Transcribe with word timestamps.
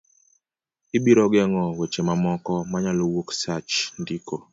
Ibiro 0.97 1.23
geng'o 1.33 1.63
weche 1.77 2.01
mamoko 2.07 2.53
ma 2.69 2.77
nyalo 2.83 3.03
wuok 3.11 3.29
sach 3.41 3.71
ndiko 4.01 4.35